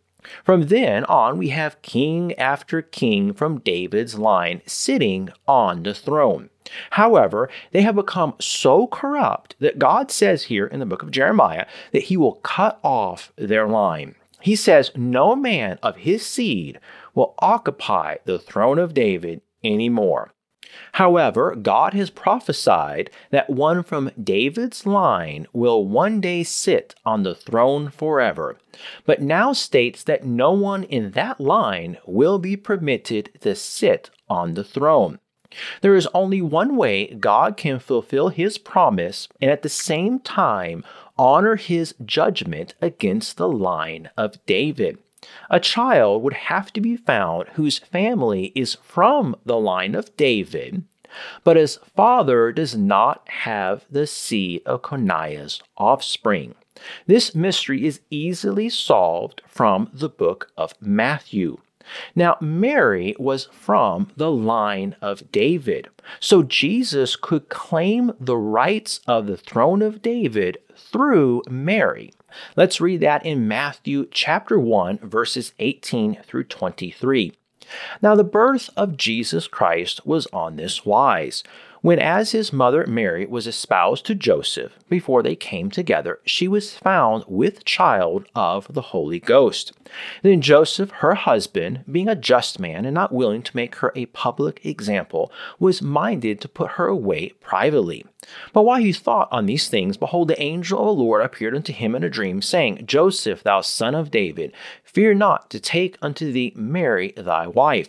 From 0.45 0.67
then 0.67 1.05
on, 1.07 1.39
we 1.39 1.49
have 1.49 1.81
king 1.81 2.35
after 2.35 2.83
king 2.83 3.33
from 3.33 3.61
David's 3.61 4.19
line 4.19 4.61
sitting 4.67 5.31
on 5.49 5.83
the 5.83 5.95
throne. 5.95 6.50
However, 6.91 7.49
they 7.73 7.83
have 7.83 7.97
become 7.97 8.35
so 8.41 8.87
corrupt 8.87 9.57
that 9.61 9.79
God 9.79 10.11
says 10.11 10.45
here 10.45 10.67
in 10.67 10.81
the 10.81 10.87
book 10.87 11.03
of 11.03 11.11
Jeremiah 11.11 11.67
that 11.93 12.05
he 12.05 12.17
will 12.17 12.35
cut 12.35 12.79
off 12.83 13.33
their 13.37 13.67
line. 13.67 14.15
He 14.41 14.57
says, 14.57 14.93
No 14.95 15.37
man 15.37 15.79
of 15.83 15.97
his 15.99 16.25
seed 16.25 16.79
will 17.15 17.35
occupy 17.41 18.17
the 18.25 18.39
throne 18.39 18.79
of 18.79 18.95
David 18.95 19.43
anymore. 19.63 20.33
However, 20.93 21.57
God 21.57 21.95
has 21.95 22.11
prophesied 22.11 23.11
that 23.31 23.51
one 23.51 23.83
from 23.83 24.13
David's 24.23 24.87
line 24.87 25.47
will 25.53 25.85
one 25.85 26.21
day 26.21 26.45
sit 26.45 26.95
on 27.05 27.23
the 27.23 27.35
throne 27.35 27.91
forever, 27.91 28.57
but 29.05 29.21
now 29.21 29.53
states 29.53 30.05
that 30.05 30.25
no 30.25 30.53
one 30.53 30.85
in 30.85 31.11
that 31.13 31.41
line 31.41 31.99
will 32.07 32.39
be 32.39 32.57
permitted 32.57 33.31
to 33.41 33.55
sit 33.55 34.11
on 34.29 34.55
the 34.55 34.65
throne. 34.65 35.19
There 35.81 35.97
is 35.97 36.09
only 36.15 36.41
one 36.41 36.77
way 36.77 37.09
God 37.15 37.57
can 37.57 37.79
fulfill 37.79 38.29
his 38.29 38.59
promise 38.59 39.29
and 39.41 39.51
at 39.51 39.63
the 39.63 39.69
same 39.69 40.21
time 40.21 40.85
honor 41.19 41.57
his 41.57 41.95
judgment 42.05 42.75
against 42.81 43.37
the 43.37 43.49
line 43.49 44.11
of 44.17 44.45
David. 44.47 44.99
A 45.51 45.61
child 45.61 46.23
would 46.23 46.33
have 46.33 46.73
to 46.73 46.81
be 46.81 46.97
found 46.97 47.49
whose 47.51 47.79
family 47.79 48.53
is 48.55 48.77
from 48.83 49.37
the 49.45 49.59
line 49.59 49.95
of 49.95 50.17
David, 50.17 50.85
but 51.45 51.57
his 51.57 51.79
father 51.95 52.53
does 52.53 52.77
not 52.77 53.29
have 53.29 53.85
the 53.91 54.07
seed 54.07 54.63
of 54.65 54.83
Coniah's 54.83 55.61
offspring. 55.77 56.55
This 57.07 57.35
mystery 57.35 57.85
is 57.85 58.01
easily 58.11 58.71
solved 58.71 59.43
from 59.47 59.91
the 59.93 60.09
book 60.09 60.51
of 60.57 60.73
Matthew. 60.81 61.59
Now, 62.15 62.37
Mary 62.41 63.15
was 63.19 63.49
from 63.53 64.11
the 64.17 64.31
line 64.31 64.97
of 65.01 65.31
David, 65.33 65.89
so 66.19 66.43
Jesus 66.43 67.17
could 67.17 67.49
claim 67.49 68.13
the 68.21 68.37
rights 68.37 69.01
of 69.07 69.27
the 69.27 69.37
throne 69.37 69.83
of 69.83 70.03
David 70.03 70.59
through 70.77 71.43
Mary. 71.49 72.13
Let's 72.57 72.81
read 72.81 73.01
that 73.01 73.25
in 73.25 73.49
Matthew 73.49 74.07
chapter 74.11 74.59
1, 74.59 74.99
verses 74.99 75.53
18 75.59 76.19
through 76.25 76.45
23. 76.45 77.33
Now, 78.03 78.15
the 78.15 78.25
birth 78.25 78.71
of 78.77 78.97
Jesus 78.97 79.47
Christ 79.47 80.07
was 80.07 80.27
on 80.33 80.57
this 80.57 80.85
wise. 80.85 81.43
When, 81.83 81.99
as 81.99 82.33
his 82.33 82.53
mother 82.53 82.85
Mary 82.87 83.25
was 83.25 83.47
espoused 83.47 84.05
to 84.07 84.15
Joseph, 84.15 84.79
before 84.91 85.23
they 85.23 85.35
came 85.35 85.71
together, 85.71 86.21
she 86.27 86.47
was 86.47 86.77
found 86.77 87.25
with 87.27 87.65
child 87.65 88.27
of 88.35 88.75
the 88.75 88.83
Holy 88.83 89.19
Ghost. 89.19 89.73
Then 90.23 90.43
Joseph, 90.43 90.91
her 90.91 91.15
husband, 91.15 91.85
being 91.91 92.09
a 92.09 92.15
just 92.15 92.61
man 92.61 92.85
and 92.85 92.95
not 92.95 93.15
willing 93.15 93.43
to 93.43 93.57
make 93.57 93.77
her 93.77 93.93
a 93.97 94.07
public 94.07 94.65
example, 94.65 95.33
was 95.59 95.81
minded 95.81 96.39
to 96.43 96.49
put 96.49 96.73
her 96.73 96.87
away 96.87 97.31
privately. 97.41 98.05
But 98.53 98.65
while 98.65 98.81
he 98.81 98.93
thought 98.93 99.29
on 99.33 99.47
these 99.47 99.69
things, 99.69 99.97
behold, 99.97 100.29
the 100.29 100.43
angel 100.43 100.81
of 100.81 100.85
the 100.99 101.03
Lord 101.03 101.23
appeared 101.23 101.57
unto 101.57 101.73
him 101.73 101.95
in 101.95 102.05
a 102.05 102.11
dream, 102.11 102.43
saying, 102.43 102.85
Joseph, 102.85 103.43
thou 103.43 103.63
son 103.63 103.95
of 103.95 104.11
David, 104.11 104.53
fear 104.85 105.15
not 105.15 105.49
to 105.49 105.59
take 105.59 105.97
unto 106.03 106.31
thee 106.31 106.53
Mary 106.55 107.15
thy 107.17 107.47
wife 107.47 107.89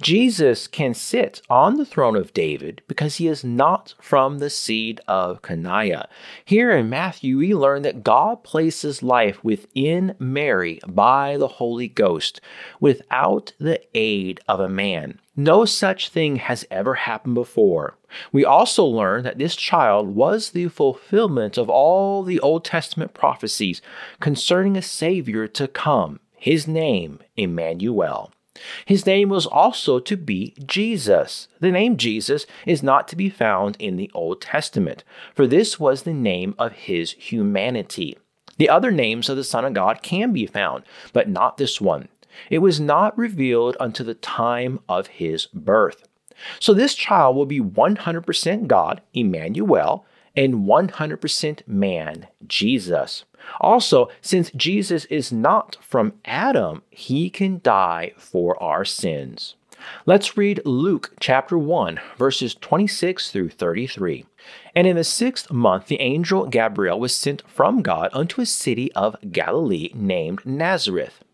Jesus 0.00 0.66
can 0.66 0.94
sit 0.94 1.42
on 1.48 1.76
the 1.76 1.86
throne 1.86 2.16
of 2.16 2.32
David 2.32 2.82
because 2.88 3.16
he 3.16 3.28
is 3.28 3.44
not 3.44 3.94
from 4.00 4.38
the 4.38 4.50
seed 4.50 5.00
of 5.06 5.42
Coniah. 5.42 6.06
Here 6.44 6.70
in 6.70 6.88
Matthew, 6.88 7.38
we 7.38 7.54
learn 7.54 7.82
that 7.82 8.02
God 8.02 8.42
places 8.42 9.02
life 9.02 9.42
within 9.44 10.14
Mary 10.18 10.80
by 10.86 11.36
the 11.36 11.48
Holy 11.48 11.88
Ghost 11.88 12.40
without 12.80 13.52
the 13.58 13.80
aid 13.94 14.40
of 14.48 14.60
a 14.60 14.68
man. 14.68 15.20
No 15.36 15.64
such 15.64 16.10
thing 16.10 16.36
has 16.36 16.66
ever 16.70 16.94
happened 16.94 17.34
before. 17.34 17.96
We 18.32 18.44
also 18.44 18.84
learn 18.84 19.22
that 19.24 19.38
this 19.38 19.56
child 19.56 20.14
was 20.14 20.50
the 20.50 20.68
fulfillment 20.68 21.56
of 21.56 21.70
all 21.70 22.22
the 22.22 22.40
Old 22.40 22.64
Testament 22.64 23.14
prophecies 23.14 23.80
concerning 24.20 24.76
a 24.76 24.82
Savior 24.82 25.48
to 25.48 25.66
come, 25.66 26.20
his 26.36 26.68
name, 26.68 27.20
Emmanuel. 27.36 28.32
His 28.84 29.06
name 29.06 29.28
was 29.28 29.46
also 29.46 29.98
to 30.00 30.16
be 30.16 30.54
Jesus. 30.66 31.48
The 31.60 31.70
name 31.70 31.96
Jesus 31.96 32.46
is 32.66 32.82
not 32.82 33.08
to 33.08 33.16
be 33.16 33.30
found 33.30 33.76
in 33.78 33.96
the 33.96 34.10
Old 34.14 34.42
Testament, 34.42 35.04
for 35.34 35.46
this 35.46 35.80
was 35.80 36.02
the 36.02 36.12
name 36.12 36.54
of 36.58 36.72
his 36.72 37.12
humanity. 37.12 38.18
The 38.58 38.68
other 38.68 38.90
names 38.90 39.28
of 39.28 39.36
the 39.36 39.44
Son 39.44 39.64
of 39.64 39.72
God 39.72 40.02
can 40.02 40.32
be 40.32 40.46
found, 40.46 40.84
but 41.12 41.28
not 41.28 41.56
this 41.56 41.80
one. 41.80 42.08
It 42.50 42.58
was 42.58 42.80
not 42.80 43.16
revealed 43.16 43.76
unto 43.80 44.04
the 44.04 44.14
time 44.14 44.80
of 44.88 45.06
his 45.08 45.46
birth. 45.46 46.06
So 46.60 46.74
this 46.74 46.94
child 46.94 47.36
will 47.36 47.46
be 47.46 47.60
100% 47.60 48.66
God, 48.66 49.02
Emmanuel, 49.14 50.04
and 50.36 50.66
100% 50.66 51.66
man, 51.66 52.28
Jesus. 52.46 53.24
Also, 53.60 54.08
since 54.20 54.50
Jesus 54.52 55.04
is 55.06 55.32
not 55.32 55.76
from 55.80 56.14
Adam, 56.24 56.82
he 56.90 57.28
can 57.28 57.60
die 57.62 58.12
for 58.16 58.60
our 58.62 58.84
sins. 58.84 59.56
Let's 60.06 60.36
read 60.36 60.62
Luke 60.64 61.12
chapter 61.18 61.58
1, 61.58 62.00
verses 62.16 62.54
26 62.54 63.30
through 63.30 63.50
33. 63.50 64.24
And 64.76 64.86
in 64.86 64.96
the 64.96 65.04
sixth 65.04 65.50
month, 65.50 65.86
the 65.86 66.00
angel 66.00 66.46
Gabriel 66.46 67.00
was 67.00 67.14
sent 67.14 67.42
from 67.48 67.82
God 67.82 68.10
unto 68.12 68.40
a 68.40 68.46
city 68.46 68.92
of 68.92 69.16
Galilee 69.32 69.90
named 69.94 70.46
Nazareth 70.46 71.24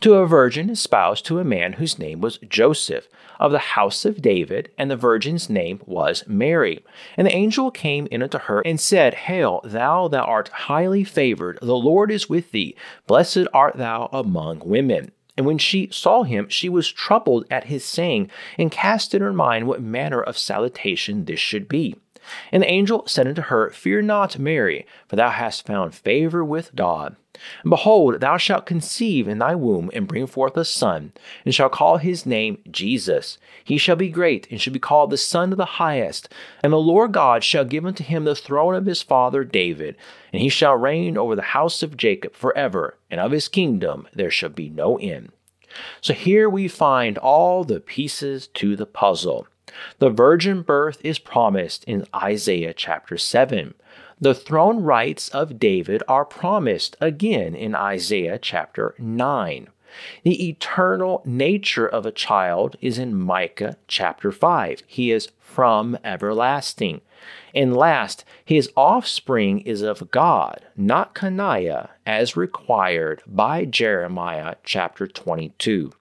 to 0.00 0.14
a 0.14 0.26
virgin 0.26 0.70
espoused 0.70 1.26
to 1.26 1.38
a 1.38 1.44
man 1.44 1.74
whose 1.74 1.98
name 1.98 2.20
was 2.20 2.38
Joseph, 2.38 3.08
of 3.38 3.52
the 3.52 3.58
house 3.58 4.04
of 4.04 4.22
David, 4.22 4.70
and 4.78 4.90
the 4.90 4.96
virgin's 4.96 5.50
name 5.50 5.80
was 5.86 6.24
Mary. 6.26 6.84
And 7.16 7.26
the 7.26 7.34
angel 7.34 7.70
came 7.70 8.06
in 8.10 8.22
unto 8.22 8.38
her 8.38 8.60
and 8.60 8.80
said, 8.80 9.14
Hail, 9.14 9.60
thou 9.64 10.08
that 10.08 10.24
art 10.24 10.48
highly 10.48 11.04
favored, 11.04 11.58
the 11.60 11.76
Lord 11.76 12.10
is 12.10 12.28
with 12.28 12.52
thee, 12.52 12.74
blessed 13.06 13.46
art 13.52 13.76
thou 13.76 14.08
among 14.12 14.60
women. 14.60 15.12
And 15.36 15.44
when 15.44 15.58
she 15.58 15.88
saw 15.92 16.22
him, 16.22 16.48
she 16.48 16.68
was 16.68 16.90
troubled 16.90 17.44
at 17.50 17.64
his 17.64 17.84
saying, 17.84 18.30
and 18.56 18.70
cast 18.70 19.14
in 19.14 19.20
her 19.20 19.34
mind 19.34 19.66
what 19.66 19.82
manner 19.82 20.22
of 20.22 20.38
salutation 20.38 21.26
this 21.26 21.40
should 21.40 21.68
be. 21.68 21.96
And 22.52 22.62
the 22.62 22.70
angel 22.70 23.04
said 23.06 23.26
unto 23.26 23.42
her, 23.42 23.70
Fear 23.70 24.02
not, 24.02 24.38
Mary, 24.38 24.86
for 25.08 25.16
thou 25.16 25.30
hast 25.30 25.66
found 25.66 25.94
favor 25.94 26.44
with 26.44 26.74
God. 26.74 27.16
And 27.62 27.70
behold, 27.70 28.20
thou 28.20 28.36
shalt 28.36 28.66
conceive 28.66 29.28
in 29.28 29.38
thy 29.38 29.54
womb, 29.54 29.90
and 29.92 30.08
bring 30.08 30.26
forth 30.26 30.56
a 30.56 30.64
son, 30.64 31.12
and 31.44 31.54
shall 31.54 31.68
call 31.68 31.98
his 31.98 32.24
name 32.24 32.58
Jesus. 32.70 33.38
He 33.64 33.78
shall 33.78 33.96
be 33.96 34.08
great, 34.08 34.46
and 34.50 34.60
shall 34.60 34.72
be 34.72 34.78
called 34.78 35.10
the 35.10 35.16
Son 35.16 35.52
of 35.52 35.58
the 35.58 35.64
Highest. 35.64 36.32
And 36.62 36.72
the 36.72 36.78
Lord 36.78 37.12
God 37.12 37.44
shall 37.44 37.64
give 37.64 37.84
unto 37.84 38.04
him 38.04 38.24
the 38.24 38.34
throne 38.34 38.74
of 38.74 38.86
his 38.86 39.02
father 39.02 39.44
David, 39.44 39.96
and 40.32 40.40
he 40.40 40.48
shall 40.48 40.76
reign 40.76 41.18
over 41.18 41.36
the 41.36 41.42
house 41.42 41.82
of 41.82 41.96
Jacob 41.96 42.34
forever, 42.34 42.96
and 43.10 43.20
of 43.20 43.32
his 43.32 43.48
kingdom 43.48 44.08
there 44.14 44.30
shall 44.30 44.50
be 44.50 44.70
no 44.70 44.96
end. 44.98 45.30
So 46.00 46.14
here 46.14 46.48
we 46.48 46.68
find 46.68 47.18
all 47.18 47.64
the 47.64 47.80
pieces 47.80 48.46
to 48.54 48.76
the 48.76 48.86
puzzle. 48.86 49.46
The 49.98 50.10
virgin 50.10 50.62
birth 50.62 50.98
is 51.04 51.18
promised 51.18 51.84
in 51.84 52.06
Isaiah 52.14 52.74
chapter 52.74 53.16
7. 53.16 53.74
The 54.20 54.34
throne 54.34 54.82
rights 54.82 55.28
of 55.28 55.58
David 55.58 56.02
are 56.08 56.24
promised 56.24 56.96
again 57.00 57.54
in 57.54 57.74
Isaiah 57.74 58.38
chapter 58.38 58.94
9. 58.98 59.68
The 60.24 60.48
eternal 60.48 61.22
nature 61.24 61.86
of 61.86 62.04
a 62.04 62.12
child 62.12 62.76
is 62.80 62.98
in 62.98 63.14
Micah 63.14 63.76
chapter 63.88 64.32
5. 64.32 64.82
He 64.86 65.10
is 65.10 65.28
from 65.38 65.98
everlasting. 66.04 67.00
And 67.54 67.74
last, 67.74 68.24
his 68.44 68.70
offspring 68.76 69.60
is 69.60 69.82
of 69.82 70.10
God, 70.10 70.66
not 70.76 71.14
Coniah, 71.14 71.90
as 72.04 72.36
required 72.36 73.22
by 73.26 73.64
Jeremiah 73.64 74.56
chapter 74.64 75.06
22. 75.06 75.92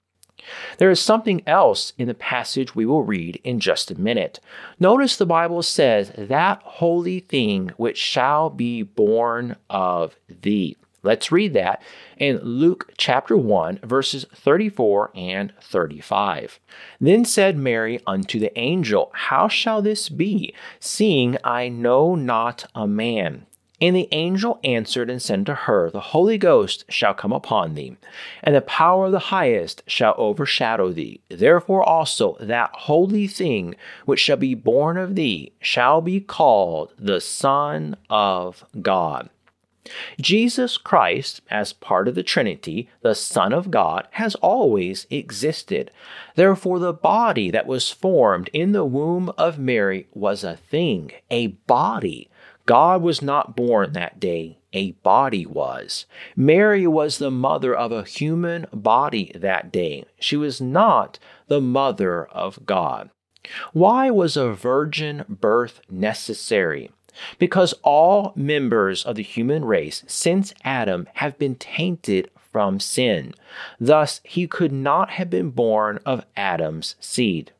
There 0.78 0.92
is 0.92 1.00
something 1.00 1.42
else 1.48 1.94
in 1.98 2.08
the 2.08 2.14
passage 2.14 2.75
we 2.75 2.86
will 2.86 3.04
read 3.04 3.40
in 3.44 3.60
just 3.60 3.92
a 3.92 4.00
minute. 4.00 4.40
Notice 4.80 5.18
the 5.18 5.25
Bible 5.25 5.64
says, 5.64 6.12
That 6.18 6.62
holy 6.64 7.20
thing 7.20 7.72
which 7.78 7.98
shall 7.98 8.50
be 8.50 8.84
born 8.84 9.56
of 9.70 10.16
thee. 10.28 10.78
Let's 11.06 11.32
read 11.32 11.54
that 11.54 11.84
in 12.18 12.40
Luke 12.40 12.92
chapter 12.98 13.38
1, 13.38 13.82
verses 13.84 14.25
34 14.34 15.12
and 15.14 15.54
35. 15.62 16.60
Then 17.00 17.24
said 17.24 17.56
Mary 17.56 18.02
unto 18.08 18.40
the 18.40 18.58
angel, 18.58 19.12
How 19.14 19.48
shall 19.48 19.84
this 19.84 20.10
be, 20.10 20.56
seeing 20.80 21.38
I 21.44 21.70
know 21.70 22.16
not 22.16 22.66
a 22.74 22.88
man? 22.88 23.46
And 23.82 23.96
the 23.96 24.08
angel 24.12 24.60
answered 24.63 25.10
and 25.10 25.22
said 25.22 25.46
to 25.48 25.53
her, 25.53 25.89
The 25.89 26.00
Holy 26.00 26.38
Ghost 26.38 26.86
shall 26.88 27.13
come 27.13 27.34
upon 27.34 27.74
thee, 27.74 27.98
and 28.41 28.55
the 28.55 28.62
power 28.62 29.08
of 29.08 29.12
the 29.12 29.20
highest 29.20 29.84
shall 29.86 30.15
overshadow 30.17 30.94
thee. 30.94 31.20
Therefore 31.29 31.84
also 31.84 32.38
that 32.39 32.72
holy 32.74 33.27
thing 33.27 33.75
which 34.05 34.22
shall 34.22 34.38
be 34.38 34.55
born 34.55 34.98
of 34.98 35.15
thee 35.15 35.51
shall 35.60 36.01
be 36.01 36.22
called 36.22 36.94
the 36.98 37.20
Son 37.20 37.98
of 38.10 38.63
God. 38.82 39.29
Jesus 40.20 40.77
Christ, 40.77 41.41
as 41.50 41.74
part 41.74 42.08
of 42.08 42.15
the 42.15 42.24
Trinity, 42.24 42.89
the 43.01 43.13
Son 43.13 43.53
of 43.53 43.70
God, 43.70 44.08
has 44.12 44.34
always 44.36 45.05
existed. 45.12 45.91
Therefore, 46.36 46.79
the 46.79 46.94
body 46.94 47.51
that 47.51 47.67
was 47.67 47.91
formed 47.91 48.50
in 48.51 48.72
the 48.72 48.86
womb 48.86 49.32
of 49.38 49.60
Mary 49.60 50.08
was 50.13 50.44
a 50.44 50.58
thing, 50.58 51.12
a 51.29 51.48
body. 51.48 52.29
God 52.65 53.01
was 53.01 53.22
not 53.22 53.55
born 53.55 53.93
that 53.93 54.19
day, 54.19 54.57
a 54.74 54.91
body 54.91 55.45
was. 55.45 56.05
Mary 56.36 56.88
was 56.88 57.17
the 57.17 57.31
mother 57.31 57.75
of 57.75 57.91
a 57.91 58.03
human 58.03 58.65
body 58.74 59.31
that 59.36 59.72
day. 59.72 60.05
She 60.19 60.36
was 60.36 60.60
not 60.60 61.19
the 61.48 61.62
mother 61.62 62.25
of 62.25 62.65
God. 62.65 63.10
Why 63.74 64.10
was 64.10 64.36
a 64.36 64.53
virgin 64.53 65.25
birth 65.29 65.81
necessary? 65.89 66.89
because 67.39 67.74
all 67.84 68.34
members 68.36 69.03
of 69.05 69.15
the 69.15 69.24
human 69.24 69.65
race 69.65 70.03
since 70.07 70.53
Adam 70.63 71.07
have 71.15 71.38
been 71.38 71.55
tainted 71.55 72.29
from 72.51 72.79
sin. 72.79 73.34
Thus, 73.79 74.22
he 74.24 74.48
could 74.48 74.72
not 74.72 75.12
have 75.12 75.29
been 75.29 75.50
born 75.50 76.00
of 76.05 76.25
Adam's 76.38 76.95
seed. 77.00 77.51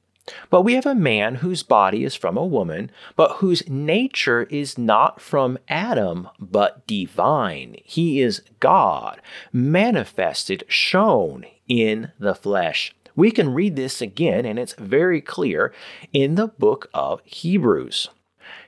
But 0.50 0.64
we 0.64 0.74
have 0.74 0.86
a 0.86 0.96
man 0.96 1.36
whose 1.36 1.62
body 1.62 2.04
is 2.04 2.16
from 2.16 2.36
a 2.38 2.46
woman, 2.46 2.90
but 3.16 3.38
whose 3.38 3.68
nature 3.70 4.44
is 4.44 4.78
not 4.78 5.22
from 5.22 5.60
Adam, 5.68 6.30
but 6.40 6.88
divine. 6.88 7.78
He 7.84 8.22
is 8.22 8.42
God, 8.60 9.22
manifested, 9.54 10.64
shown 10.68 11.46
in 11.68 12.12
the 12.20 12.34
flesh. 12.34 12.96
We 13.16 13.32
can 13.32 13.54
read 13.54 13.76
this 13.76 14.02
again, 14.02 14.46
and 14.46 14.60
it's 14.60 14.74
very 14.74 15.22
clear 15.22 15.74
in 16.12 16.36
the 16.36 16.48
book 16.48 16.90
of 16.94 17.22
Hebrews. 17.24 18.10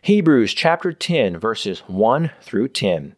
Hebrews 0.02 0.54
chapter 0.54 0.94
10, 0.94 1.38
verses 1.38 1.80
1 1.88 2.32
through 2.42 2.70
10. 2.70 3.16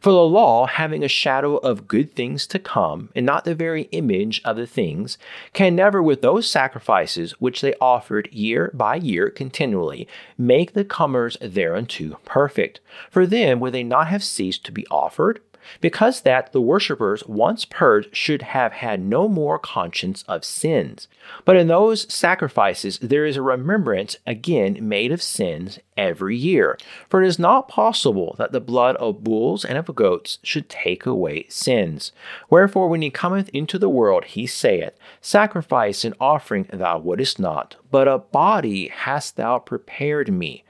For 0.00 0.12
the 0.12 0.18
law, 0.18 0.66
having 0.66 1.02
a 1.02 1.08
shadow 1.08 1.56
of 1.56 1.88
good 1.88 2.14
things 2.14 2.46
to 2.48 2.58
come, 2.58 3.10
and 3.14 3.26
not 3.26 3.44
the 3.44 3.54
very 3.54 3.82
image 3.92 4.40
of 4.44 4.56
the 4.56 4.66
things, 4.66 5.18
can 5.52 5.74
never, 5.76 6.02
with 6.02 6.22
those 6.22 6.48
sacrifices 6.48 7.32
which 7.40 7.60
they 7.60 7.74
offered 7.80 8.28
year 8.32 8.70
by 8.74 8.96
year 8.96 9.30
continually, 9.30 10.08
make 10.38 10.72
the 10.72 10.84
comers 10.84 11.36
thereunto 11.40 12.18
perfect. 12.24 12.80
For 13.10 13.26
then 13.26 13.60
would 13.60 13.72
they 13.72 13.82
not 13.82 14.08
have 14.08 14.24
ceased 14.24 14.64
to 14.64 14.72
be 14.72 14.86
offered? 14.90 15.40
Because 15.80 16.22
that 16.22 16.52
the 16.52 16.60
worshippers 16.60 17.26
once 17.26 17.64
purged 17.64 18.14
should 18.14 18.42
have 18.42 18.72
had 18.72 19.00
no 19.00 19.28
more 19.28 19.58
conscience 19.58 20.24
of 20.28 20.44
sins. 20.44 21.08
But 21.44 21.56
in 21.56 21.68
those 21.68 22.12
sacrifices 22.12 22.98
there 22.98 23.26
is 23.26 23.36
a 23.36 23.42
remembrance 23.42 24.16
again 24.26 24.78
made 24.80 25.12
of 25.12 25.22
sins 25.22 25.78
every 25.96 26.36
year. 26.36 26.78
For 27.08 27.22
it 27.22 27.26
is 27.26 27.38
not 27.38 27.68
possible 27.68 28.34
that 28.38 28.52
the 28.52 28.60
blood 28.60 28.96
of 28.96 29.24
bulls 29.24 29.64
and 29.64 29.78
of 29.78 29.94
goats 29.94 30.38
should 30.42 30.68
take 30.68 31.06
away 31.06 31.46
sins. 31.48 32.12
Wherefore, 32.50 32.88
when 32.88 33.02
he 33.02 33.10
cometh 33.10 33.48
into 33.50 33.78
the 33.78 33.88
world, 33.88 34.24
he 34.24 34.46
saith, 34.46 34.92
Sacrifice 35.20 36.04
and 36.04 36.14
offering 36.20 36.68
thou 36.72 36.98
wouldest 36.98 37.38
not, 37.38 37.76
but 37.90 38.08
a 38.08 38.18
body 38.18 38.88
hast 38.88 39.36
thou 39.36 39.58
prepared 39.58 40.32
me. 40.32 40.64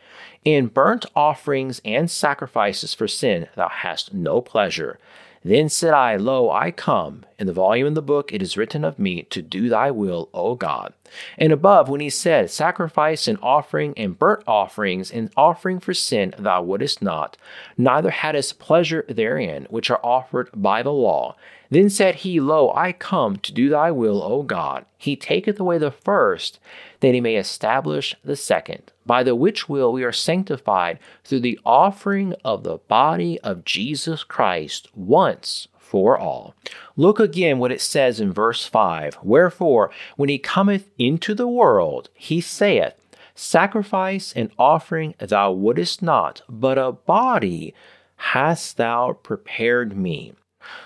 In 0.46 0.68
burnt 0.68 1.06
offerings 1.16 1.80
and 1.84 2.08
sacrifices 2.08 2.94
for 2.94 3.08
sin 3.08 3.48
thou 3.56 3.68
hast 3.68 4.14
no 4.14 4.40
pleasure. 4.40 4.96
Then 5.42 5.68
said 5.68 5.92
I, 5.92 6.14
Lo, 6.14 6.52
I 6.52 6.70
come. 6.70 7.26
In 7.36 7.48
the 7.48 7.52
volume 7.52 7.88
of 7.88 7.94
the 7.96 8.02
book 8.02 8.32
it 8.32 8.40
is 8.40 8.56
written 8.56 8.84
of 8.84 8.96
me 8.96 9.24
to 9.24 9.42
do 9.42 9.68
thy 9.68 9.90
will, 9.90 10.28
O 10.32 10.54
God. 10.54 10.92
And 11.36 11.52
above, 11.52 11.88
when 11.88 12.00
he 12.00 12.10
said, 12.10 12.48
Sacrifice 12.48 13.26
and 13.26 13.40
offering 13.42 13.92
and 13.96 14.16
burnt 14.16 14.44
offerings 14.46 15.10
and 15.10 15.32
offering 15.36 15.80
for 15.80 15.92
sin 15.92 16.32
thou 16.38 16.62
wouldest 16.62 17.02
not, 17.02 17.36
neither 17.76 18.10
hadst 18.10 18.60
pleasure 18.60 19.04
therein, 19.08 19.66
which 19.68 19.90
are 19.90 20.00
offered 20.04 20.48
by 20.54 20.80
the 20.80 20.92
law. 20.92 21.34
Then 21.70 21.90
said 21.90 22.16
he, 22.16 22.40
Lo, 22.40 22.72
I 22.74 22.92
come 22.92 23.36
to 23.38 23.52
do 23.52 23.68
thy 23.68 23.90
will, 23.90 24.22
O 24.22 24.42
God. 24.42 24.84
He 24.98 25.16
taketh 25.16 25.58
away 25.58 25.78
the 25.78 25.90
first, 25.90 26.58
that 27.00 27.14
he 27.14 27.20
may 27.20 27.36
establish 27.36 28.14
the 28.24 28.36
second, 28.36 28.92
by 29.04 29.22
the 29.22 29.34
which 29.34 29.68
will 29.68 29.92
we 29.92 30.04
are 30.04 30.12
sanctified 30.12 30.98
through 31.24 31.40
the 31.40 31.58
offering 31.64 32.34
of 32.44 32.62
the 32.62 32.78
body 32.78 33.40
of 33.40 33.64
Jesus 33.64 34.24
Christ 34.24 34.88
once 34.94 35.68
for 35.78 36.18
all. 36.18 36.54
Look 36.96 37.20
again 37.20 37.58
what 37.58 37.72
it 37.72 37.80
says 37.80 38.20
in 38.20 38.32
verse 38.32 38.66
5 38.66 39.18
Wherefore, 39.22 39.90
when 40.16 40.28
he 40.28 40.38
cometh 40.38 40.90
into 40.98 41.34
the 41.34 41.48
world, 41.48 42.10
he 42.14 42.40
saith, 42.40 42.94
Sacrifice 43.34 44.32
and 44.34 44.50
offering 44.58 45.14
thou 45.18 45.52
wouldest 45.52 46.02
not, 46.02 46.42
but 46.48 46.78
a 46.78 46.92
body 46.92 47.74
hast 48.16 48.78
thou 48.78 49.12
prepared 49.12 49.96
me. 49.96 50.32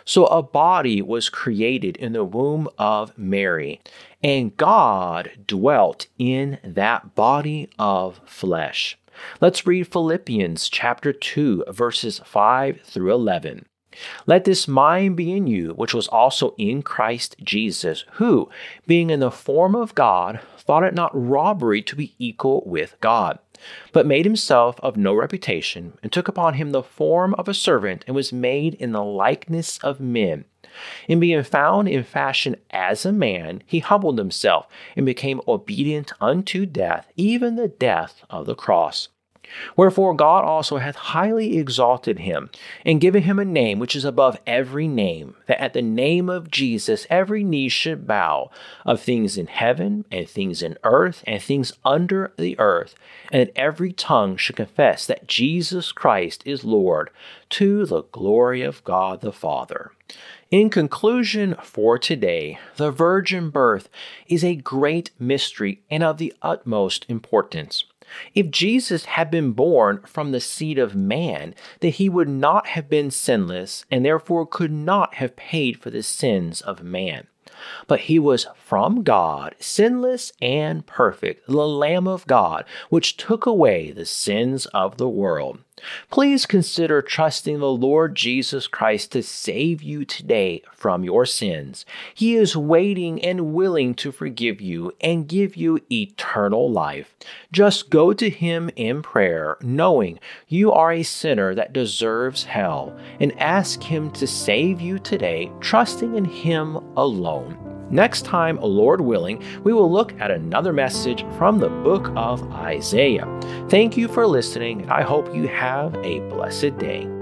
So 0.05 0.27
a 0.27 0.43
body 0.43 1.03
was 1.03 1.29
created 1.29 1.97
in 1.97 2.13
the 2.13 2.25
womb 2.25 2.69
of 2.79 3.17
Mary, 3.17 3.81
and 4.23 4.57
God 4.57 5.31
dwelt 5.47 6.07
in 6.19 6.59
that 6.63 7.15
body 7.15 7.69
of 7.79 8.21
flesh. 8.25 8.99
Let's 9.41 9.67
read 9.67 9.89
Philippians 9.89 10.69
chapter 10.69 11.13
2 11.13 11.65
verses 11.69 12.21
5 12.25 12.81
through 12.83 13.13
11. 13.13 13.67
Let 14.27 14.45
this 14.45 14.69
mind 14.69 15.17
be 15.17 15.33
in 15.33 15.47
you, 15.47 15.73
which 15.73 15.93
was 15.93 16.07
also 16.09 16.55
in 16.57 16.83
Christ 16.83 17.37
Jesus, 17.43 18.05
who, 18.13 18.49
being 18.87 19.11
in 19.11 19.21
the 19.21 19.33
form 19.33 19.75
of 19.75 19.95
God, 19.95 20.41
thought 20.57 20.85
it 20.85 20.95
not 20.95 21.11
robbery 21.13 21.83
to 21.83 21.97
be 21.97 22.15
equal 22.19 22.63
with 22.65 22.97
God, 23.01 23.41
but 23.93 24.07
made 24.07 24.25
himself 24.25 24.79
of 24.81 24.97
no 24.97 25.15
reputation, 25.15 25.93
and 26.03 26.13
took 26.13 26.29
upon 26.29 26.55
him 26.55 26.71
the 26.71 26.83
form 26.83 27.35
of 27.35 27.49
a 27.49 27.55
servant, 27.55 28.05
and 28.07 28.17
was 28.17 28.33
made 28.33 28.75
in 28.75 28.93
the 28.93 29.05
likeness 29.05 29.79
of 29.79 30.01
men. 30.01 30.45
And 31.09 31.21
being 31.21 31.43
found 31.43 31.89
in 31.89 32.05
fashion 32.05 32.57
as 32.71 33.05
a 33.05 33.13
man, 33.13 33.63
he 33.67 33.81
humbled 33.81 34.19
himself, 34.19 34.67
and 34.97 35.05
became 35.05 35.41
obedient 35.49 36.13
unto 36.21 36.67
death, 36.67 37.11
even 37.17 37.57
the 37.57 37.69
death 37.69 38.25
of 38.31 38.47
the 38.47 38.55
cross. 38.55 39.09
Wherefore 39.77 40.15
God 40.15 40.45
also 40.45 40.79
hath 40.79 40.97
highly 40.97 41.59
exalted 41.59 42.21
him, 42.21 42.51
and 42.85 43.01
given 43.01 43.23
him 43.25 43.39
a 43.39 43.45
name 43.45 43.79
which 43.79 43.97
is 43.97 44.05
above 44.05 44.39
every 44.47 44.89
name, 44.89 45.37
that 45.47 45.61
at 45.61 45.73
the 45.73 45.83
name 45.83 46.29
of 46.29 46.51
Jesus 46.51 47.07
every 47.11 47.45
knee 47.45 47.69
should 47.69 48.07
bow, 48.07 48.51
of 48.85 49.01
things 49.01 49.37
in 49.37 49.47
heaven, 49.47 50.05
and 50.11 50.29
things 50.29 50.63
in 50.63 50.77
earth, 50.85 51.23
and 51.27 51.43
things 51.43 51.73
under 51.85 52.33
the 52.37 52.59
earth, 52.59 52.95
and 53.33 53.41
that 53.41 53.57
every 53.57 53.93
tongue 53.93 54.37
should 54.37 54.57
confess 54.57 55.07
that 55.07 55.27
Jesus 55.27 55.93
Christ 55.93 56.43
is 56.45 56.65
Lord, 56.65 57.11
to 57.51 57.85
the 57.87 58.03
glory 58.05 58.63
of 58.63 58.85
God 58.85 59.21
the 59.21 59.33
Father. 59.33 59.93
In 60.51 60.69
conclusion 60.69 61.55
for 61.63 61.99
today, 61.99 62.59
the 62.77 62.91
virgin 62.91 63.51
birth 63.51 63.89
is 64.27 64.43
a 64.43 64.57
great 64.57 65.11
mystery 65.19 65.81
and 65.89 66.03
of 66.03 66.19
the 66.19 66.35
utmost 66.43 67.07
importance. 67.09 67.85
If 68.35 68.51
Jesus 68.51 69.05
had 69.05 69.31
been 69.31 69.53
born 69.53 70.01
from 70.07 70.33
the 70.33 70.41
seed 70.41 70.79
of 70.79 70.95
man, 70.95 71.55
then 71.81 71.93
he 71.93 72.09
would 72.09 72.29
not 72.29 72.69
have 72.69 72.89
been 72.89 73.11
sinless 73.11 73.85
and 73.91 74.05
therefore 74.05 74.47
could 74.47 74.73
not 74.73 75.15
have 75.15 75.37
paid 75.37 75.79
for 75.79 75.91
the 75.91 76.03
sins 76.03 76.61
of 76.61 76.83
man. 76.83 77.27
but 77.87 78.01
he 78.01 78.19
was 78.19 78.47
from 78.55 79.03
God, 79.03 79.55
sinless 79.59 80.33
and 80.41 80.87
perfect, 80.87 81.47
the 81.47 81.67
Lamb 81.69 82.07
of 82.07 82.27
God, 82.27 82.65
which 82.89 83.17
took 83.17 83.47
away 83.47 83.91
the 83.91 84.07
sins 84.07 84.67
of 84.67 84.97
the 84.97 85.09
world. 85.09 85.59
Please 86.11 86.47
consider 86.47 87.03
trusting 87.03 87.59
the 87.59 87.71
Lord 87.71 88.15
Jesus 88.15 88.67
Christ 88.67 89.13
to 89.13 89.23
save 89.23 89.83
you 89.83 90.05
today 90.05 90.63
from 90.73 91.05
your 91.05 91.27
sins. 91.27 91.85
He 92.15 92.37
is 92.37 92.57
waiting 92.57 93.23
and 93.23 93.55
willing 93.55 93.95
to 93.95 94.13
forgive 94.13 94.61
you 94.61 94.93
and 95.01 95.29
give 95.29 95.57
you 95.57 95.81
eternal 95.91 96.71
life. 96.71 97.15
Just 97.53 97.91
go 97.91 98.13
to 98.13 98.31
Him 98.31 98.71
in 98.77 99.03
prayer, 99.03 99.57
knowing 99.61 100.19
you 100.49 100.73
are 100.73 100.93
a 100.93 101.03
sinner 101.03 101.55
that 101.55 101.73
deserves 101.73 102.45
hell, 102.45 102.97
and 103.21 103.39
ask 103.41 103.83
Him 103.83 104.11
to 104.13 104.27
save 104.27 104.81
you 104.81 104.99
today, 104.99 105.51
trusting 105.61 106.15
in 106.17 106.25
Him 106.25 106.77
alone. 106.97 107.70
Next 107.91 108.25
time, 108.25 108.59
Lord 108.61 109.01
willing, 109.01 109.43
we 109.65 109.73
will 109.73 109.91
look 109.91 110.19
at 110.21 110.31
another 110.31 110.73
message 110.73 111.25
from 111.37 111.59
the 111.59 111.69
book 111.69 112.11
of 112.15 112.49
Isaiah. 112.53 113.27
Thank 113.69 113.97
you 113.97 114.07
for 114.07 114.27
listening, 114.27 114.83
and 114.83 114.93
I 114.93 115.03
hope 115.03 115.35
you 115.35 115.49
have 115.49 115.95
a 115.97 116.21
blessed 116.29 116.79
day. 116.79 117.20